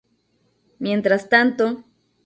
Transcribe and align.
Mientras 0.79 1.29
tanto. 1.29 1.83